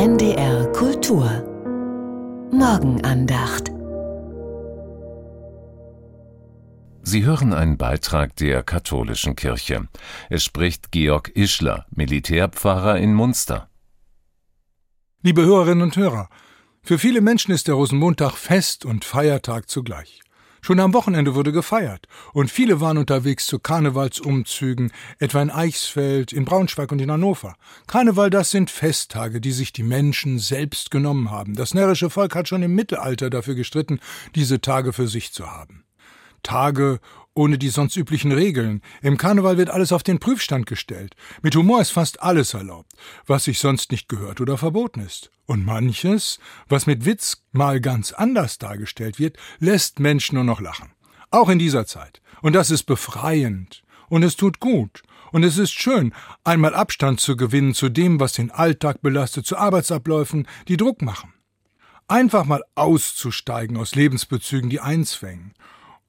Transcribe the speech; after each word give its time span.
NDR 0.00 0.72
Kultur 0.72 1.28
Morgenandacht 2.50 3.70
Sie 7.02 7.26
hören 7.26 7.52
einen 7.52 7.76
Beitrag 7.76 8.34
der 8.36 8.62
katholischen 8.62 9.36
Kirche. 9.36 9.88
Es 10.30 10.42
spricht 10.42 10.90
Georg 10.90 11.30
Ischler, 11.36 11.84
Militärpfarrer 11.90 12.96
in 12.96 13.12
Munster. 13.12 13.68
Liebe 15.20 15.42
Hörerinnen 15.42 15.82
und 15.82 15.96
Hörer, 15.98 16.30
für 16.82 16.98
viele 16.98 17.20
Menschen 17.20 17.52
ist 17.52 17.68
der 17.68 17.74
Rosenmontag 17.74 18.38
Fest 18.38 18.86
und 18.86 19.04
Feiertag 19.04 19.68
zugleich. 19.68 20.22
Schon 20.62 20.80
am 20.80 20.92
Wochenende 20.92 21.34
wurde 21.34 21.52
gefeiert 21.52 22.06
und 22.32 22.50
viele 22.50 22.80
waren 22.80 22.98
unterwegs 22.98 23.46
zu 23.46 23.58
Karnevalsumzügen, 23.58 24.92
etwa 25.18 25.40
in 25.40 25.50
Eichsfeld, 25.50 26.32
in 26.32 26.44
Braunschweig 26.44 26.92
und 26.92 27.00
in 27.00 27.10
Hannover. 27.10 27.54
Karneval, 27.86 28.30
das 28.30 28.50
sind 28.50 28.70
Festtage, 28.70 29.40
die 29.40 29.52
sich 29.52 29.72
die 29.72 29.82
Menschen 29.82 30.38
selbst 30.38 30.90
genommen 30.90 31.30
haben. 31.30 31.54
Das 31.54 31.74
närrische 31.74 32.10
Volk 32.10 32.34
hat 32.34 32.48
schon 32.48 32.62
im 32.62 32.74
Mittelalter 32.74 33.30
dafür 33.30 33.54
gestritten, 33.54 34.00
diese 34.34 34.60
Tage 34.60 34.92
für 34.92 35.08
sich 35.08 35.32
zu 35.32 35.50
haben. 35.50 35.84
Tage 36.42 37.00
ohne 37.34 37.58
die 37.58 37.68
sonst 37.68 37.96
üblichen 37.96 38.32
Regeln. 38.32 38.82
Im 39.02 39.16
Karneval 39.16 39.56
wird 39.56 39.70
alles 39.70 39.92
auf 39.92 40.02
den 40.02 40.18
Prüfstand 40.18 40.66
gestellt. 40.66 41.14
Mit 41.42 41.54
Humor 41.54 41.80
ist 41.80 41.90
fast 41.90 42.22
alles 42.22 42.54
erlaubt, 42.54 42.92
was 43.26 43.44
sich 43.44 43.58
sonst 43.58 43.92
nicht 43.92 44.08
gehört 44.08 44.40
oder 44.40 44.58
verboten 44.58 45.00
ist. 45.00 45.30
Und 45.46 45.64
manches, 45.64 46.38
was 46.68 46.86
mit 46.86 47.04
Witz 47.04 47.44
mal 47.52 47.80
ganz 47.80 48.12
anders 48.12 48.58
dargestellt 48.58 49.18
wird, 49.18 49.36
lässt 49.58 50.00
Menschen 50.00 50.36
nur 50.36 50.44
noch 50.44 50.60
lachen. 50.60 50.92
Auch 51.30 51.48
in 51.48 51.58
dieser 51.58 51.86
Zeit. 51.86 52.20
Und 52.42 52.54
das 52.54 52.70
ist 52.70 52.84
befreiend. 52.84 53.82
Und 54.08 54.22
es 54.22 54.36
tut 54.36 54.60
gut. 54.60 55.02
Und 55.32 55.44
es 55.44 55.58
ist 55.58 55.72
schön, 55.72 56.12
einmal 56.42 56.74
Abstand 56.74 57.20
zu 57.20 57.36
gewinnen 57.36 57.74
zu 57.74 57.88
dem, 57.88 58.18
was 58.18 58.32
den 58.32 58.50
Alltag 58.50 59.00
belastet, 59.00 59.46
zu 59.46 59.56
Arbeitsabläufen, 59.56 60.48
die 60.66 60.76
Druck 60.76 61.02
machen. 61.02 61.32
Einfach 62.08 62.44
mal 62.44 62.64
auszusteigen 62.74 63.76
aus 63.76 63.94
Lebensbezügen, 63.94 64.68
die 64.68 64.80
einzwängen 64.80 65.54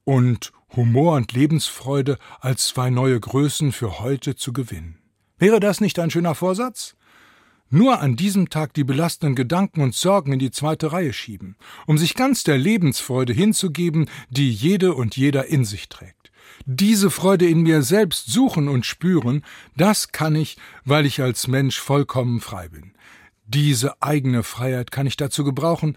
und 0.04 0.52
Humor 0.76 1.16
und 1.16 1.32
Lebensfreude 1.32 2.18
als 2.40 2.68
zwei 2.68 2.90
neue 2.90 3.20
Größen 3.20 3.72
für 3.72 4.00
heute 4.00 4.36
zu 4.36 4.52
gewinnen. 4.52 4.98
Wäre 5.38 5.60
das 5.60 5.80
nicht 5.80 5.98
ein 5.98 6.10
schöner 6.10 6.34
Vorsatz? 6.34 6.96
Nur 7.68 8.00
an 8.00 8.16
diesem 8.16 8.50
Tag 8.50 8.74
die 8.74 8.84
belastenden 8.84 9.34
Gedanken 9.34 9.80
und 9.80 9.94
Sorgen 9.94 10.32
in 10.32 10.38
die 10.38 10.50
zweite 10.50 10.92
Reihe 10.92 11.12
schieben, 11.12 11.56
um 11.86 11.96
sich 11.98 12.14
ganz 12.14 12.44
der 12.44 12.58
Lebensfreude 12.58 13.32
hinzugeben, 13.32 14.08
die 14.30 14.50
jede 14.50 14.94
und 14.94 15.16
jeder 15.16 15.46
in 15.46 15.64
sich 15.64 15.88
trägt. 15.88 16.30
Diese 16.64 17.10
Freude 17.10 17.46
in 17.46 17.62
mir 17.62 17.82
selbst 17.82 18.30
suchen 18.30 18.68
und 18.68 18.86
spüren, 18.86 19.42
das 19.76 20.12
kann 20.12 20.36
ich, 20.36 20.58
weil 20.84 21.06
ich 21.06 21.20
als 21.22 21.48
Mensch 21.48 21.78
vollkommen 21.78 22.40
frei 22.40 22.68
bin. 22.68 22.92
Diese 23.46 24.00
eigene 24.02 24.42
Freiheit 24.42 24.90
kann 24.90 25.06
ich 25.06 25.16
dazu 25.16 25.44
gebrauchen, 25.44 25.96